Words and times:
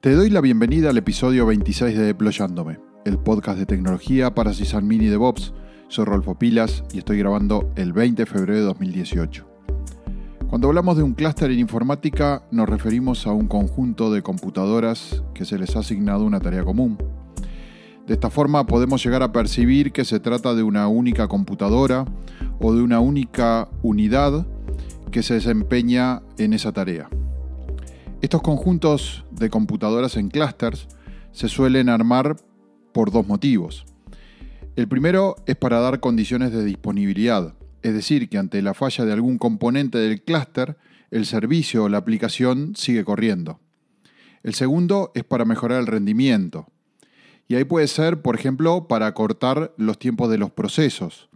Te 0.00 0.14
doy 0.14 0.30
la 0.30 0.40
bienvenida 0.40 0.88
al 0.88 0.96
episodio 0.96 1.44
26 1.44 1.94
de 1.94 2.04
Deployándome, 2.04 2.78
el 3.04 3.18
podcast 3.18 3.58
de 3.58 3.66
tecnología 3.66 4.34
para 4.34 4.54
Sysadmin 4.54 5.02
y 5.02 5.08
DevOps. 5.08 5.52
Soy 5.88 6.06
Rolfo 6.06 6.38
Pilas 6.38 6.84
y 6.90 7.00
estoy 7.00 7.18
grabando 7.18 7.70
el 7.76 7.92
20 7.92 8.22
de 8.22 8.24
febrero 8.24 8.60
de 8.60 8.64
2018. 8.64 9.46
Cuando 10.48 10.68
hablamos 10.68 10.96
de 10.96 11.02
un 11.02 11.12
clúster 11.12 11.50
en 11.50 11.58
informática, 11.58 12.44
nos 12.50 12.66
referimos 12.66 13.26
a 13.26 13.32
un 13.32 13.46
conjunto 13.46 14.10
de 14.10 14.22
computadoras 14.22 15.22
que 15.34 15.44
se 15.44 15.58
les 15.58 15.76
ha 15.76 15.80
asignado 15.80 16.24
una 16.24 16.40
tarea 16.40 16.64
común. 16.64 16.96
De 18.06 18.14
esta 18.14 18.30
forma 18.30 18.66
podemos 18.66 19.04
llegar 19.04 19.22
a 19.22 19.32
percibir 19.32 19.92
que 19.92 20.06
se 20.06 20.18
trata 20.18 20.54
de 20.54 20.62
una 20.62 20.88
única 20.88 21.28
computadora 21.28 22.06
o 22.58 22.72
de 22.72 22.80
una 22.80 23.00
única 23.00 23.68
unidad 23.82 24.46
que 25.10 25.22
se 25.22 25.34
desempeña 25.34 26.22
en 26.38 26.54
esa 26.54 26.72
tarea. 26.72 27.10
Estos 28.22 28.42
conjuntos 28.42 29.24
de 29.30 29.48
computadoras 29.48 30.18
en 30.18 30.28
clusters 30.28 30.88
se 31.32 31.48
suelen 31.48 31.88
armar 31.88 32.36
por 32.92 33.10
dos 33.10 33.26
motivos. 33.26 33.86
El 34.76 34.88
primero 34.88 35.36
es 35.46 35.56
para 35.56 35.80
dar 35.80 36.00
condiciones 36.00 36.52
de 36.52 36.62
disponibilidad, 36.62 37.54
es 37.80 37.94
decir, 37.94 38.28
que 38.28 38.36
ante 38.36 38.60
la 38.60 38.74
falla 38.74 39.06
de 39.06 39.14
algún 39.14 39.38
componente 39.38 39.96
del 39.96 40.20
clúster, 40.22 40.76
el 41.10 41.24
servicio 41.24 41.84
o 41.84 41.88
la 41.88 41.96
aplicación 41.96 42.76
sigue 42.76 43.04
corriendo. 43.04 43.58
El 44.42 44.52
segundo 44.52 45.12
es 45.14 45.24
para 45.24 45.46
mejorar 45.46 45.80
el 45.80 45.86
rendimiento, 45.86 46.66
y 47.48 47.54
ahí 47.54 47.64
puede 47.64 47.88
ser, 47.88 48.20
por 48.20 48.34
ejemplo, 48.36 48.86
para 48.86 49.14
cortar 49.14 49.72
los 49.78 49.98
tiempos 49.98 50.30
de 50.30 50.36
los 50.36 50.50
procesos, 50.50 51.30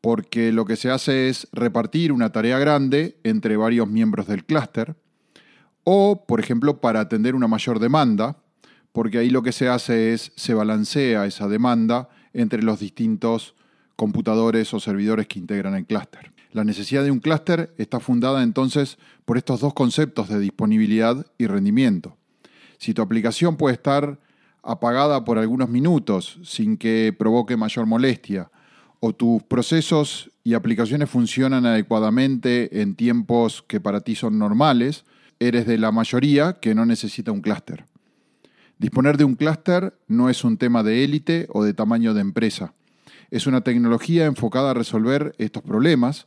porque 0.00 0.52
lo 0.52 0.64
que 0.64 0.76
se 0.76 0.90
hace 0.90 1.28
es 1.28 1.48
repartir 1.52 2.12
una 2.12 2.32
tarea 2.32 2.58
grande 2.58 3.18
entre 3.24 3.58
varios 3.58 3.88
miembros 3.88 4.26
del 4.26 4.44
clúster, 4.44 4.96
o, 5.88 6.24
por 6.26 6.40
ejemplo, 6.40 6.80
para 6.80 6.98
atender 6.98 7.36
una 7.36 7.46
mayor 7.46 7.78
demanda, 7.78 8.38
porque 8.90 9.18
ahí 9.18 9.30
lo 9.30 9.44
que 9.44 9.52
se 9.52 9.68
hace 9.68 10.12
es 10.12 10.32
se 10.34 10.52
balancea 10.52 11.26
esa 11.26 11.46
demanda 11.46 12.08
entre 12.32 12.60
los 12.64 12.80
distintos 12.80 13.54
computadores 13.94 14.74
o 14.74 14.80
servidores 14.80 15.28
que 15.28 15.38
integran 15.38 15.76
el 15.76 15.86
clúster. 15.86 16.32
La 16.50 16.64
necesidad 16.64 17.04
de 17.04 17.12
un 17.12 17.20
clúster 17.20 17.72
está 17.78 18.00
fundada 18.00 18.42
entonces 18.42 18.98
por 19.24 19.38
estos 19.38 19.60
dos 19.60 19.74
conceptos 19.74 20.28
de 20.28 20.40
disponibilidad 20.40 21.24
y 21.38 21.46
rendimiento. 21.46 22.16
Si 22.78 22.92
tu 22.92 23.00
aplicación 23.00 23.56
puede 23.56 23.74
estar 23.74 24.18
apagada 24.64 25.24
por 25.24 25.38
algunos 25.38 25.68
minutos 25.68 26.40
sin 26.42 26.76
que 26.78 27.14
provoque 27.16 27.56
mayor 27.56 27.86
molestia, 27.86 28.50
o 28.98 29.12
tus 29.12 29.40
procesos 29.44 30.32
y 30.42 30.54
aplicaciones 30.54 31.08
funcionan 31.08 31.64
adecuadamente 31.64 32.82
en 32.82 32.96
tiempos 32.96 33.62
que 33.68 33.78
para 33.78 34.00
ti 34.00 34.16
son 34.16 34.36
normales, 34.36 35.04
eres 35.40 35.66
de 35.66 35.78
la 35.78 35.92
mayoría 35.92 36.54
que 36.54 36.74
no 36.74 36.86
necesita 36.86 37.32
un 37.32 37.40
clúster. 37.40 37.84
Disponer 38.78 39.16
de 39.16 39.24
un 39.24 39.34
clúster 39.34 39.94
no 40.06 40.28
es 40.28 40.44
un 40.44 40.58
tema 40.58 40.82
de 40.82 41.04
élite 41.04 41.46
o 41.50 41.64
de 41.64 41.74
tamaño 41.74 42.14
de 42.14 42.20
empresa. 42.20 42.74
Es 43.30 43.46
una 43.46 43.62
tecnología 43.62 44.26
enfocada 44.26 44.70
a 44.70 44.74
resolver 44.74 45.34
estos 45.38 45.62
problemas 45.62 46.26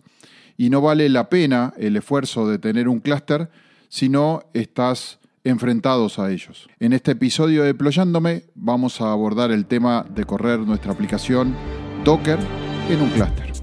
y 0.57 0.69
no 0.69 0.81
vale 0.81 1.07
la 1.09 1.29
pena 1.29 1.73
el 1.77 1.95
esfuerzo 1.95 2.47
de 2.49 2.59
tener 2.59 2.87
un 2.87 2.99
clúster 2.99 3.49
si 3.87 4.09
no 4.09 4.43
estás 4.53 5.19
enfrentados 5.43 6.19
a 6.19 6.31
ellos. 6.31 6.67
En 6.79 6.93
este 6.93 7.11
episodio 7.11 7.61
de 7.61 7.67
Deployándome 7.67 8.43
vamos 8.55 8.99
a 9.01 9.11
abordar 9.11 9.51
el 9.51 9.65
tema 9.65 10.05
de 10.09 10.25
correr 10.25 10.59
nuestra 10.59 10.91
aplicación 10.91 11.55
Docker 12.03 12.39
en 12.89 13.01
un 13.01 13.09
clúster. 13.11 13.58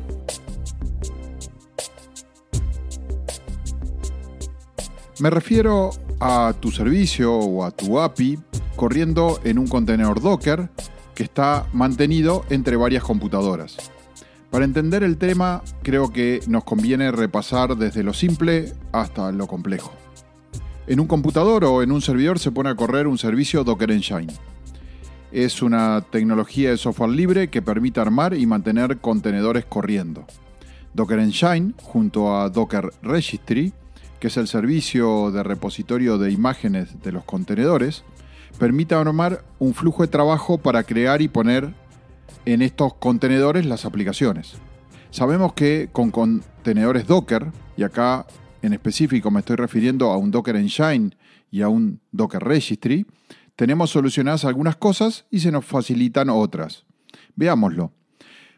Me 5.18 5.30
refiero 5.30 5.90
a 6.20 6.52
tu 6.60 6.70
servicio 6.70 7.34
o 7.34 7.64
a 7.64 7.70
tu 7.70 7.98
API 7.98 8.38
corriendo 8.76 9.40
en 9.44 9.58
un 9.58 9.66
contenedor 9.66 10.20
Docker 10.20 10.68
que 11.14 11.22
está 11.22 11.66
mantenido 11.72 12.44
entre 12.50 12.76
varias 12.76 13.02
computadoras. 13.02 13.78
Para 14.50 14.66
entender 14.66 15.02
el 15.02 15.16
tema, 15.16 15.62
creo 15.82 16.12
que 16.12 16.40
nos 16.48 16.64
conviene 16.64 17.12
repasar 17.12 17.78
desde 17.78 18.02
lo 18.02 18.12
simple 18.12 18.74
hasta 18.92 19.32
lo 19.32 19.46
complejo. 19.46 19.92
En 20.86 21.00
un 21.00 21.06
computador 21.06 21.64
o 21.64 21.82
en 21.82 21.92
un 21.92 22.02
servidor 22.02 22.38
se 22.38 22.52
pone 22.52 22.68
a 22.68 22.76
correr 22.76 23.06
un 23.06 23.16
servicio 23.16 23.64
Docker 23.64 23.90
Engine. 23.92 24.34
Es 25.32 25.62
una 25.62 26.04
tecnología 26.10 26.70
de 26.70 26.76
software 26.76 27.10
libre 27.10 27.48
que 27.48 27.62
permite 27.62 28.00
armar 28.00 28.34
y 28.34 28.44
mantener 28.44 28.98
contenedores 28.98 29.64
corriendo. 29.64 30.26
Docker 30.92 31.18
Engine, 31.20 31.72
junto 31.82 32.36
a 32.36 32.50
Docker 32.50 32.90
Registry, 33.02 33.72
que 34.20 34.28
es 34.28 34.36
el 34.36 34.48
servicio 34.48 35.30
de 35.30 35.42
repositorio 35.42 36.18
de 36.18 36.30
imágenes 36.30 37.02
de 37.02 37.12
los 37.12 37.24
contenedores, 37.24 38.04
permite 38.58 38.94
armar 38.94 39.44
un 39.58 39.74
flujo 39.74 40.02
de 40.02 40.08
trabajo 40.08 40.58
para 40.58 40.82
crear 40.82 41.20
y 41.22 41.28
poner 41.28 41.74
en 42.44 42.62
estos 42.62 42.94
contenedores 42.94 43.66
las 43.66 43.84
aplicaciones. 43.84 44.54
Sabemos 45.10 45.52
que 45.52 45.88
con 45.92 46.10
contenedores 46.10 47.06
Docker, 47.06 47.46
y 47.76 47.82
acá 47.82 48.26
en 48.62 48.72
específico 48.72 49.30
me 49.30 49.40
estoy 49.40 49.56
refiriendo 49.56 50.10
a 50.10 50.16
un 50.16 50.30
Docker 50.30 50.56
Engine 50.56 51.10
y 51.50 51.62
a 51.62 51.68
un 51.68 52.00
Docker 52.12 52.42
Registry, 52.42 53.06
tenemos 53.54 53.90
solucionadas 53.90 54.44
algunas 54.44 54.76
cosas 54.76 55.24
y 55.30 55.40
se 55.40 55.50
nos 55.50 55.64
facilitan 55.64 56.28
otras. 56.28 56.84
Veámoslo. 57.36 57.92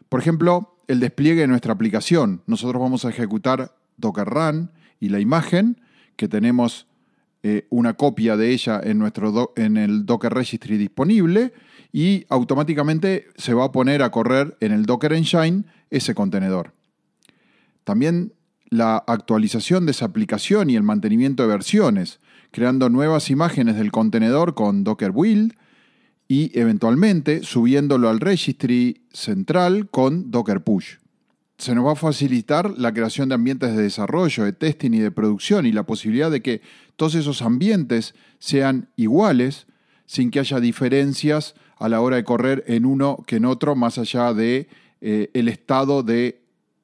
Por 0.09 0.19
ejemplo, 0.19 0.75
el 0.87 0.99
despliegue 0.99 1.41
de 1.41 1.47
nuestra 1.47 1.73
aplicación. 1.73 2.41
Nosotros 2.47 2.81
vamos 2.81 3.05
a 3.05 3.09
ejecutar 3.09 3.75
Docker 3.97 4.27
Run 4.27 4.71
y 4.99 5.09
la 5.09 5.19
imagen, 5.19 5.79
que 6.15 6.27
tenemos 6.27 6.87
eh, 7.41 7.65
una 7.69 7.93
copia 7.93 8.35
de 8.35 8.51
ella 8.51 8.81
en, 8.83 8.99
nuestro 8.99 9.53
en 9.55 9.77
el 9.77 10.05
Docker 10.05 10.33
Registry 10.33 10.77
disponible 10.77 11.53
y 11.93 12.25
automáticamente 12.27 13.27
se 13.37 13.53
va 13.53 13.65
a 13.65 13.71
poner 13.71 14.03
a 14.03 14.11
correr 14.11 14.57
en 14.59 14.73
el 14.73 14.85
Docker 14.85 15.13
Engine 15.13 15.63
ese 15.89 16.13
contenedor. 16.13 16.73
También 17.85 18.33
la 18.69 18.97
actualización 18.97 19.85
de 19.85 19.91
esa 19.91 20.05
aplicación 20.05 20.69
y 20.69 20.75
el 20.75 20.83
mantenimiento 20.83 21.43
de 21.43 21.49
versiones, 21.49 22.19
creando 22.51 22.89
nuevas 22.89 23.29
imágenes 23.29 23.77
del 23.77 23.91
contenedor 23.91 24.53
con 24.53 24.83
Docker 24.83 25.11
Build 25.11 25.53
y 26.27 26.51
eventualmente 26.59 27.41
subiéndolo 27.43 28.09
al 28.09 28.19
registry 28.19 29.01
central 29.11 29.89
con 29.89 30.29
Docker 30.29 30.61
Push. 30.61 30.97
Se 31.59 31.75
nos 31.75 31.85
va 31.85 31.91
a 31.91 31.95
facilitar 31.95 32.77
la 32.77 32.93
creación 32.93 33.27
de 33.27 33.35
ambientes 33.35 33.75
de 33.75 33.83
desarrollo, 33.83 34.45
de 34.45 34.53
testing 34.53 34.93
y 34.93 34.99
de 34.99 35.11
producción 35.11 35.65
y 35.65 35.73
la 35.73 35.83
posibilidad 35.83 36.31
de 36.31 36.41
que 36.41 36.61
todos 36.95 37.15
esos 37.15 37.41
ambientes 37.41 38.15
sean 38.39 38.87
iguales 38.95 39.67
sin 40.05 40.31
que 40.31 40.39
haya 40.39 40.61
diferencias 40.61 41.55
a 41.77 41.89
la 41.89 41.99
hora 41.99 42.15
de 42.15 42.23
correr 42.23 42.63
en 42.67 42.85
uno 42.85 43.25
que 43.27 43.35
en 43.35 43.45
otro, 43.45 43.75
más 43.75 43.97
allá 43.97 44.33
de 44.33 44.69
eh, 45.01 45.31
el 45.33 45.49
estado 45.49 46.01
de 46.01 46.41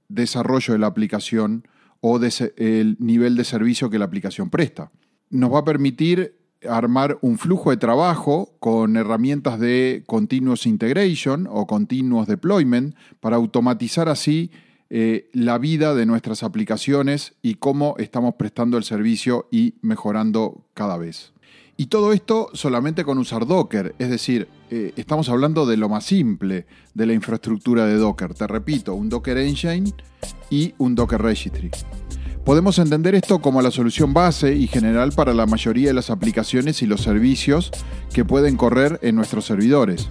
desarrollo 0.10 0.74
de 0.74 0.80
la 0.80 0.88
aplicación 0.88 1.66
o 2.02 2.20
el 2.58 2.98
nivel 3.00 3.38
de 3.38 3.46
servicio 3.46 3.90
que 3.90 3.98
la 3.98 4.06
aplicación 4.06 4.50
presta. 4.50 4.92
Nos 5.30 5.54
va 5.54 5.60
a 5.60 5.66
permitir 5.66 6.36
armar 6.70 7.18
un 7.22 7.38
flujo 7.38 7.72
de 7.72 7.78
trabajo 7.78 8.56
con 8.60 8.98
herramientas 8.98 9.60
de 9.60 10.04
continuous 10.06 10.66
integration 10.66 11.48
o 11.50 11.66
continuous 11.68 12.28
deployment 12.28 12.96
para 13.20 13.36
automatizar 13.36 14.10
así 14.10 14.52
eh, 14.90 15.30
la 15.34 15.58
vida 15.58 15.96
de 15.96 16.06
nuestras 16.06 16.44
aplicaciones 16.44 17.34
y 17.42 17.56
cómo 17.56 17.96
estamos 17.98 18.36
prestando 18.36 18.78
el 18.78 18.84
servicio 18.84 19.48
y 19.52 19.76
mejorando 19.82 20.66
cada 20.74 20.98
vez. 20.98 21.34
Y 21.78 21.88
todo 21.88 22.14
esto 22.14 22.50
solamente 22.54 23.04
con 23.04 23.18
usar 23.18 23.46
Docker, 23.46 23.96
es 24.00 24.10
decir, 24.10 24.48
eh, 24.70 24.94
estamos 24.96 25.28
hablando 25.28 25.66
de 25.66 25.76
lo 25.76 25.90
más 25.90 26.06
simple 26.06 26.66
de 26.94 27.06
la 27.06 27.14
infraestructura 27.14 27.86
de 27.86 27.96
Docker. 27.96 28.34
Te 28.34 28.48
repito, 28.48 28.94
un 28.94 29.10
Docker 29.10 29.38
Engine 29.38 29.92
y 30.50 30.74
un 30.78 30.96
Docker 30.96 31.22
Registry. 31.22 31.72
Podemos 32.46 32.78
entender 32.80 33.16
esto 33.16 33.40
como 33.40 33.62
la 33.62 33.72
solución 33.72 34.14
base 34.14 34.54
y 34.54 34.68
general 34.68 35.12
para 35.12 35.34
la 35.34 35.46
mayoría 35.46 35.88
de 35.88 35.94
las 35.96 36.10
aplicaciones 36.10 36.82
y 36.82 36.86
los 36.86 37.02
servicios 37.02 37.72
que 38.14 38.24
pueden 38.24 38.56
correr 38.56 39.00
en 39.02 39.16
nuestros 39.16 39.46
servidores. 39.46 40.08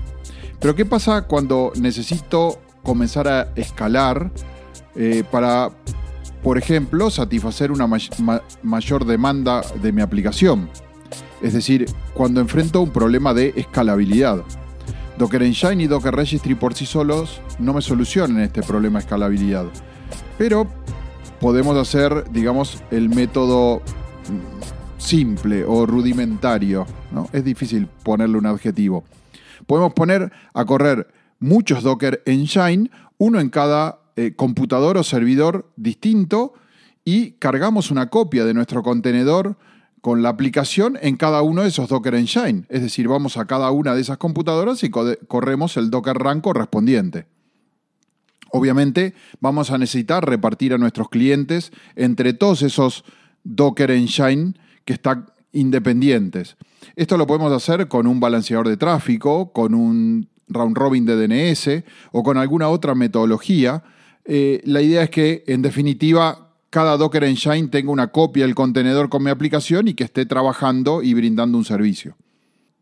Pero 0.61 0.75
¿qué 0.75 0.85
pasa 0.85 1.23
cuando 1.23 1.73
necesito 1.77 2.61
comenzar 2.83 3.29
a 3.29 3.53
escalar 3.55 4.33
eh, 4.97 5.23
para, 5.31 5.71
por 6.43 6.59
ejemplo, 6.59 7.09
satisfacer 7.09 7.71
una 7.71 7.89
mayor 8.63 9.07
demanda 9.07 9.63
de 9.81 9.93
mi 9.93 10.03
aplicación? 10.03 10.69
es 11.45 11.53
decir, 11.53 11.85
cuando 12.15 12.41
enfrento 12.41 12.81
un 12.81 12.91
problema 12.91 13.35
de 13.35 13.53
escalabilidad. 13.55 14.43
Docker 15.19 15.43
Engine 15.43 15.83
y 15.83 15.87
Docker 15.87 16.17
Registry 16.17 16.55
por 16.55 16.73
sí 16.73 16.87
solos 16.87 17.43
no 17.59 17.75
me 17.75 17.83
solucionan 17.83 18.41
este 18.41 18.63
problema 18.63 18.99
de 18.99 19.05
escalabilidad, 19.05 19.67
pero 20.39 20.67
podemos 21.41 21.77
hacer, 21.77 22.31
digamos, 22.31 22.83
el 22.91 23.09
método 23.09 23.83
simple 24.99 25.65
o 25.65 25.87
rudimentario, 25.87 26.87
¿no? 27.13 27.29
Es 27.33 27.45
difícil 27.45 27.89
ponerle 28.03 28.39
un 28.39 28.47
adjetivo. 28.47 29.05
Podemos 29.67 29.93
poner 29.93 30.33
a 30.53 30.65
correr 30.65 31.09
muchos 31.39 31.83
Docker 31.83 32.23
Engine, 32.27 32.91
uno 33.19 33.41
en 33.41 33.51
cada 33.51 34.01
eh, 34.17 34.35
computador 34.35 34.97
o 34.97 35.03
servidor 35.03 35.71
distinto, 35.77 36.55
y 37.05 37.33
cargamos 37.33 37.91
una 37.91 38.09
copia 38.09 38.45
de 38.45 38.55
nuestro 38.55 38.83
contenedor 38.83 39.57
con 40.01 40.23
la 40.23 40.31
aplicación 40.31 40.99
en 41.01 41.17
cada 41.17 41.43
uno 41.43 41.63
de 41.63 41.69
esos 41.69 41.89
Docker 41.89 42.15
Engine. 42.15 42.65
Es 42.69 42.83
decir, 42.83 43.09
vamos 43.09 43.37
a 43.37 43.47
cada 43.47 43.71
una 43.71 43.95
de 43.95 44.01
esas 44.01 44.19
computadoras 44.19 44.83
y 44.85 44.91
corremos 44.91 45.77
el 45.77 45.91
Docker 45.91 46.17
Run 46.17 46.41
correspondiente. 46.41 47.27
Obviamente 48.57 49.15
vamos 49.41 49.73
a 49.73 49.79
necesitar 49.79 50.25
repartir 50.25 50.75
a 50.75 50.79
nuestros 50.79 51.09
clientes 51.09 51.73
entre 51.97 52.35
todos 52.35 52.63
esos 52.63 53.05
Docker 53.43 53.91
Engine 53.91 54.55
que 54.85 54.93
están 54.93 55.27
independientes. 55.51 56.57
Esto 56.95 57.17
lo 57.17 57.27
podemos 57.27 57.53
hacer 57.53 57.89
con 57.89 58.07
un 58.07 58.21
balanceador 58.21 58.69
de 58.69 58.77
tráfico, 58.77 59.53
con 59.53 59.75
un 59.75 60.29
round 60.47 60.77
robin 60.77 61.05
de 61.05 61.17
DNS 61.17 61.83
o 62.13 62.23
con 62.23 62.39
alguna 62.39 62.69
otra 62.69 62.95
metodología. 62.95 63.83
Eh, 64.25 64.61
la 64.67 64.83
idea 64.83 65.03
es 65.03 65.11
que, 65.11 65.43
en 65.49 65.61
definitiva, 65.61 66.53
cada 66.71 66.97
Docker 66.97 67.25
Engine 67.25 67.67
tenga 67.67 67.91
una 67.91 68.13
copia 68.13 68.45
del 68.45 68.55
contenedor 68.55 69.09
con 69.09 69.25
mi 69.25 69.31
aplicación 69.31 69.89
y 69.89 69.95
que 69.95 70.05
esté 70.05 70.27
trabajando 70.27 71.03
y 71.03 71.13
brindando 71.13 71.59
un 71.59 71.65
servicio. 71.65 72.17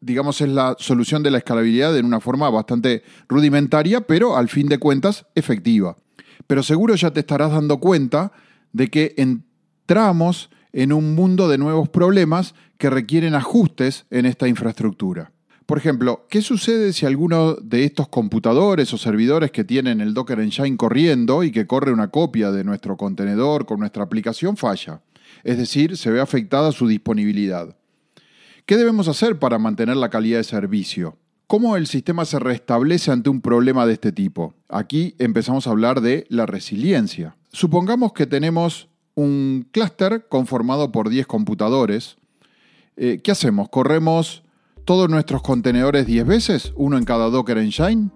Digamos, 0.02 0.40
es 0.40 0.48
la 0.48 0.74
solución 0.80 1.22
de 1.22 1.30
la 1.30 1.38
escalabilidad 1.38 1.96
en 1.96 2.04
una 2.04 2.20
forma 2.20 2.50
bastante 2.50 3.04
rudimentaria, 3.28 4.00
pero 4.00 4.36
al 4.36 4.48
fin 4.48 4.66
de 4.66 4.78
cuentas 4.78 5.26
efectiva. 5.36 5.96
Pero 6.48 6.64
seguro 6.64 6.96
ya 6.96 7.12
te 7.12 7.20
estarás 7.20 7.52
dando 7.52 7.78
cuenta 7.78 8.32
de 8.72 8.88
que 8.88 9.14
entramos 9.16 10.50
en 10.72 10.92
un 10.92 11.14
mundo 11.14 11.48
de 11.48 11.56
nuevos 11.56 11.88
problemas 11.88 12.54
que 12.78 12.90
requieren 12.90 13.36
ajustes 13.36 14.06
en 14.10 14.26
esta 14.26 14.48
infraestructura. 14.48 15.30
Por 15.66 15.78
ejemplo, 15.78 16.26
¿qué 16.28 16.42
sucede 16.42 16.92
si 16.92 17.06
alguno 17.06 17.54
de 17.54 17.84
estos 17.84 18.08
computadores 18.08 18.92
o 18.92 18.98
servidores 18.98 19.52
que 19.52 19.62
tienen 19.62 20.00
el 20.00 20.14
Docker 20.14 20.40
Engine 20.40 20.76
corriendo 20.76 21.44
y 21.44 21.52
que 21.52 21.68
corre 21.68 21.92
una 21.92 22.08
copia 22.08 22.50
de 22.50 22.64
nuestro 22.64 22.96
contenedor 22.96 23.66
con 23.66 23.78
nuestra 23.78 24.02
aplicación 24.02 24.56
falla? 24.56 25.00
Es 25.44 25.58
decir, 25.58 25.96
se 25.96 26.10
ve 26.10 26.20
afectada 26.20 26.72
su 26.72 26.88
disponibilidad. 26.88 27.76
¿Qué 28.64 28.76
debemos 28.76 29.08
hacer 29.08 29.40
para 29.40 29.58
mantener 29.58 29.96
la 29.96 30.08
calidad 30.08 30.38
de 30.38 30.44
servicio? 30.44 31.16
¿Cómo 31.48 31.76
el 31.76 31.88
sistema 31.88 32.24
se 32.24 32.38
restablece 32.38 33.10
ante 33.10 33.28
un 33.28 33.40
problema 33.40 33.86
de 33.86 33.94
este 33.94 34.12
tipo? 34.12 34.54
Aquí 34.68 35.16
empezamos 35.18 35.66
a 35.66 35.70
hablar 35.70 36.00
de 36.00 36.26
la 36.28 36.46
resiliencia. 36.46 37.36
Supongamos 37.50 38.12
que 38.12 38.26
tenemos 38.26 38.88
un 39.16 39.66
clúster 39.72 40.28
conformado 40.28 40.92
por 40.92 41.08
10 41.08 41.26
computadores. 41.26 42.16
Eh, 42.96 43.20
¿Qué 43.22 43.32
hacemos? 43.32 43.68
¿Corremos 43.68 44.44
todos 44.84 45.10
nuestros 45.10 45.42
contenedores 45.42 46.06
10 46.06 46.24
veces, 46.24 46.72
uno 46.76 46.96
en 46.96 47.04
cada 47.04 47.30
Docker 47.30 47.58
Engine? 47.58 48.10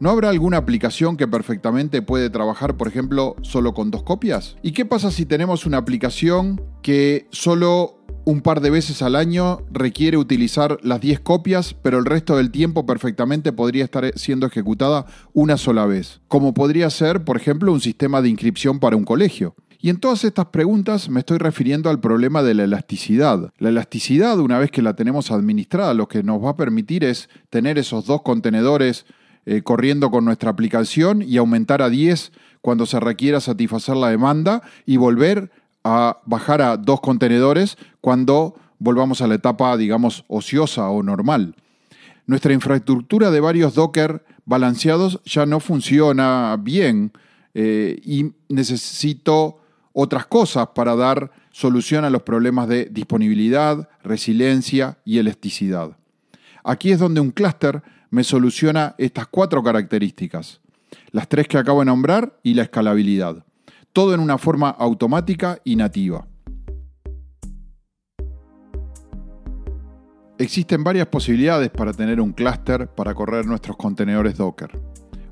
¿No 0.00 0.10
habrá 0.10 0.28
alguna 0.28 0.56
aplicación 0.56 1.16
que 1.16 1.28
perfectamente 1.28 2.02
puede 2.02 2.30
trabajar, 2.30 2.76
por 2.76 2.88
ejemplo, 2.88 3.36
solo 3.42 3.74
con 3.74 3.92
dos 3.92 4.02
copias? 4.02 4.56
¿Y 4.60 4.72
qué 4.72 4.84
pasa 4.84 5.12
si 5.12 5.24
tenemos 5.24 5.66
una 5.66 5.78
aplicación 5.78 6.60
que 6.82 7.28
solo 7.30 8.03
un 8.24 8.40
par 8.40 8.60
de 8.60 8.70
veces 8.70 9.02
al 9.02 9.16
año 9.16 9.60
requiere 9.70 10.16
utilizar 10.16 10.78
las 10.82 11.00
10 11.00 11.20
copias, 11.20 11.74
pero 11.82 11.98
el 11.98 12.04
resto 12.04 12.36
del 12.36 12.50
tiempo 12.50 12.86
perfectamente 12.86 13.52
podría 13.52 13.84
estar 13.84 14.10
siendo 14.16 14.46
ejecutada 14.46 15.06
una 15.32 15.56
sola 15.56 15.86
vez? 15.86 16.20
Como 16.28 16.54
podría 16.54 16.88
ser, 16.90 17.24
por 17.24 17.36
ejemplo, 17.36 17.72
un 17.72 17.80
sistema 17.80 18.22
de 18.22 18.30
inscripción 18.30 18.80
para 18.80 18.96
un 18.96 19.04
colegio. 19.04 19.54
Y 19.78 19.90
en 19.90 20.00
todas 20.00 20.24
estas 20.24 20.46
preguntas 20.46 21.10
me 21.10 21.20
estoy 21.20 21.36
refiriendo 21.36 21.90
al 21.90 22.00
problema 22.00 22.42
de 22.42 22.54
la 22.54 22.64
elasticidad. 22.64 23.52
La 23.58 23.68
elasticidad, 23.68 24.38
una 24.38 24.58
vez 24.58 24.70
que 24.70 24.80
la 24.80 24.96
tenemos 24.96 25.30
administrada, 25.30 25.92
lo 25.92 26.08
que 26.08 26.22
nos 26.22 26.42
va 26.42 26.50
a 26.50 26.56
permitir 26.56 27.04
es 27.04 27.28
tener 27.50 27.76
esos 27.76 28.06
dos 28.06 28.22
contenedores 28.22 29.04
eh, 29.44 29.60
corriendo 29.60 30.10
con 30.10 30.24
nuestra 30.24 30.50
aplicación 30.50 31.20
y 31.20 31.36
aumentar 31.36 31.82
a 31.82 31.90
10 31.90 32.32
cuando 32.62 32.86
se 32.86 32.98
requiera 32.98 33.40
satisfacer 33.40 33.94
la 33.94 34.08
demanda 34.08 34.62
y 34.86 34.96
volver 34.96 35.50
a 35.84 36.18
bajar 36.24 36.62
a 36.62 36.76
dos 36.76 37.00
contenedores 37.00 37.76
cuando 38.00 38.56
volvamos 38.78 39.20
a 39.20 39.26
la 39.26 39.36
etapa, 39.36 39.76
digamos, 39.76 40.24
ociosa 40.28 40.88
o 40.88 41.02
normal. 41.02 41.54
Nuestra 42.26 42.54
infraestructura 42.54 43.30
de 43.30 43.40
varios 43.40 43.74
Docker 43.74 44.24
balanceados 44.46 45.20
ya 45.24 45.46
no 45.46 45.60
funciona 45.60 46.56
bien 46.60 47.12
eh, 47.52 48.00
y 48.02 48.32
necesito 48.48 49.60
otras 49.92 50.26
cosas 50.26 50.68
para 50.74 50.96
dar 50.96 51.30
solución 51.52 52.04
a 52.04 52.10
los 52.10 52.22
problemas 52.22 52.66
de 52.68 52.86
disponibilidad, 52.86 53.88
resiliencia 54.02 54.98
y 55.04 55.18
elasticidad. 55.18 55.96
Aquí 56.64 56.90
es 56.90 56.98
donde 56.98 57.20
un 57.20 57.30
clúster 57.30 57.82
me 58.10 58.24
soluciona 58.24 58.94
estas 58.98 59.26
cuatro 59.28 59.62
características, 59.62 60.60
las 61.12 61.28
tres 61.28 61.46
que 61.46 61.58
acabo 61.58 61.80
de 61.80 61.86
nombrar 61.86 62.38
y 62.42 62.54
la 62.54 62.62
escalabilidad, 62.62 63.44
todo 63.94 64.12
en 64.12 64.18
una 64.18 64.38
forma 64.38 64.70
automática 64.70 65.60
y 65.62 65.76
nativa. 65.76 66.26
Existen 70.36 70.82
varias 70.82 71.06
posibilidades 71.06 71.70
para 71.70 71.92
tener 71.92 72.20
un 72.20 72.32
clúster 72.32 72.88
para 72.88 73.14
correr 73.14 73.46
nuestros 73.46 73.76
contenedores 73.76 74.36
Docker. 74.36 74.76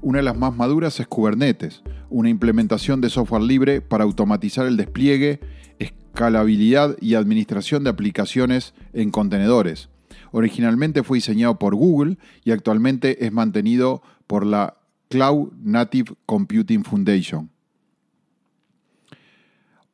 Una 0.00 0.18
de 0.18 0.22
las 0.22 0.38
más 0.38 0.54
maduras 0.54 1.00
es 1.00 1.08
Kubernetes, 1.08 1.82
una 2.08 2.28
implementación 2.28 3.00
de 3.00 3.10
software 3.10 3.42
libre 3.42 3.80
para 3.80 4.04
automatizar 4.04 4.64
el 4.66 4.76
despliegue, 4.76 5.40
escalabilidad 5.80 6.96
y 7.00 7.16
administración 7.16 7.82
de 7.82 7.90
aplicaciones 7.90 8.74
en 8.92 9.10
contenedores. 9.10 9.88
Originalmente 10.30 11.02
fue 11.02 11.18
diseñado 11.18 11.58
por 11.58 11.74
Google 11.74 12.16
y 12.44 12.52
actualmente 12.52 13.26
es 13.26 13.32
mantenido 13.32 14.02
por 14.28 14.46
la 14.46 14.76
Cloud 15.08 15.50
Native 15.60 16.14
Computing 16.26 16.84
Foundation. 16.84 17.51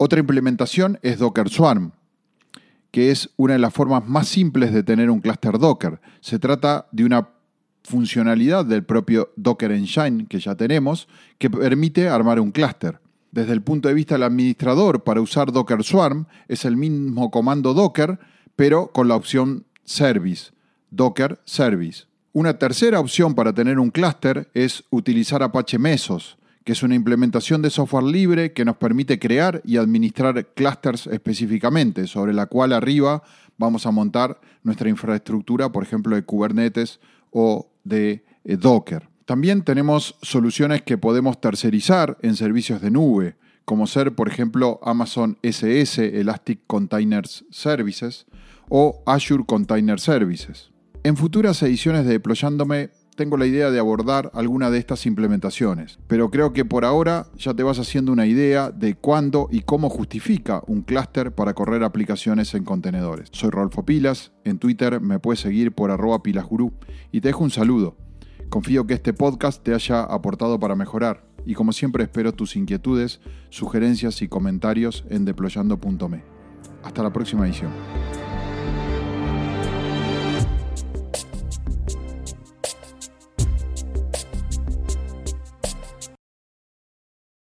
Otra 0.00 0.20
implementación 0.20 1.00
es 1.02 1.18
Docker 1.18 1.48
Swarm, 1.48 1.90
que 2.92 3.10
es 3.10 3.30
una 3.36 3.54
de 3.54 3.58
las 3.58 3.74
formas 3.74 4.06
más 4.06 4.28
simples 4.28 4.72
de 4.72 4.84
tener 4.84 5.10
un 5.10 5.20
clúster 5.20 5.58
Docker. 5.58 6.00
Se 6.20 6.38
trata 6.38 6.86
de 6.92 7.04
una 7.04 7.30
funcionalidad 7.82 8.64
del 8.64 8.84
propio 8.84 9.32
Docker 9.34 9.72
Engine 9.72 10.26
que 10.26 10.38
ya 10.38 10.54
tenemos, 10.54 11.08
que 11.38 11.50
permite 11.50 12.08
armar 12.08 12.38
un 12.38 12.52
clúster. 12.52 13.00
Desde 13.32 13.52
el 13.52 13.62
punto 13.62 13.88
de 13.88 13.94
vista 13.94 14.14
del 14.14 14.22
administrador, 14.22 15.02
para 15.02 15.20
usar 15.20 15.50
Docker 15.50 15.82
Swarm 15.82 16.26
es 16.46 16.64
el 16.64 16.76
mismo 16.76 17.32
comando 17.32 17.74
Docker, 17.74 18.20
pero 18.54 18.92
con 18.92 19.08
la 19.08 19.16
opción 19.16 19.64
Service, 19.82 20.52
Docker 20.92 21.40
Service. 21.44 22.04
Una 22.32 22.56
tercera 22.56 23.00
opción 23.00 23.34
para 23.34 23.52
tener 23.52 23.80
un 23.80 23.90
clúster 23.90 24.48
es 24.54 24.84
utilizar 24.90 25.42
Apache 25.42 25.76
Mesos, 25.76 26.37
que 26.68 26.72
es 26.72 26.82
una 26.82 26.94
implementación 26.94 27.62
de 27.62 27.70
software 27.70 28.04
libre 28.04 28.52
que 28.52 28.66
nos 28.66 28.76
permite 28.76 29.18
crear 29.18 29.62
y 29.64 29.78
administrar 29.78 30.48
clusters 30.52 31.06
específicamente, 31.06 32.06
sobre 32.06 32.34
la 32.34 32.44
cual 32.44 32.74
arriba 32.74 33.22
vamos 33.56 33.86
a 33.86 33.90
montar 33.90 34.38
nuestra 34.64 34.90
infraestructura, 34.90 35.72
por 35.72 35.82
ejemplo, 35.82 36.14
de 36.14 36.24
Kubernetes 36.24 37.00
o 37.30 37.70
de 37.84 38.22
eh, 38.44 38.58
Docker. 38.58 39.08
También 39.24 39.62
tenemos 39.62 40.16
soluciones 40.20 40.82
que 40.82 40.98
podemos 40.98 41.40
tercerizar 41.40 42.18
en 42.20 42.36
servicios 42.36 42.82
de 42.82 42.90
nube, 42.90 43.36
como 43.64 43.86
ser, 43.86 44.14
por 44.14 44.28
ejemplo, 44.28 44.78
Amazon 44.82 45.38
SS, 45.40 46.20
Elastic 46.20 46.60
Containers 46.66 47.46
Services, 47.50 48.26
o 48.68 49.02
Azure 49.06 49.44
Container 49.46 49.98
Services. 49.98 50.70
En 51.02 51.16
futuras 51.16 51.62
ediciones 51.62 52.04
de 52.04 52.12
Deployándome 52.12 52.90
tengo 53.18 53.36
la 53.36 53.46
idea 53.46 53.72
de 53.72 53.80
abordar 53.80 54.30
alguna 54.32 54.70
de 54.70 54.78
estas 54.78 55.04
implementaciones, 55.04 55.98
pero 56.06 56.30
creo 56.30 56.52
que 56.52 56.64
por 56.64 56.84
ahora 56.84 57.26
ya 57.36 57.52
te 57.52 57.64
vas 57.64 57.80
haciendo 57.80 58.12
una 58.12 58.26
idea 58.26 58.70
de 58.70 58.94
cuándo 58.94 59.48
y 59.50 59.62
cómo 59.62 59.90
justifica 59.90 60.62
un 60.68 60.82
clúster 60.82 61.32
para 61.34 61.52
correr 61.52 61.82
aplicaciones 61.82 62.54
en 62.54 62.62
contenedores. 62.62 63.28
Soy 63.32 63.50
Rolfo 63.50 63.84
Pilas, 63.84 64.30
en 64.44 64.60
Twitter 64.60 65.00
me 65.00 65.18
puedes 65.18 65.40
seguir 65.40 65.72
por 65.72 65.90
arroba 65.90 66.22
y 67.10 67.20
te 67.20 67.28
dejo 67.28 67.42
un 67.42 67.50
saludo. 67.50 67.96
Confío 68.50 68.86
que 68.86 68.94
este 68.94 69.12
podcast 69.12 69.64
te 69.64 69.74
haya 69.74 70.04
aportado 70.04 70.60
para 70.60 70.76
mejorar 70.76 71.24
y 71.44 71.54
como 71.54 71.72
siempre 71.72 72.04
espero 72.04 72.32
tus 72.32 72.54
inquietudes, 72.54 73.20
sugerencias 73.50 74.22
y 74.22 74.28
comentarios 74.28 75.04
en 75.10 75.24
deployando.me. 75.24 76.22
Hasta 76.84 77.02
la 77.02 77.12
próxima 77.12 77.46
edición. 77.46 77.72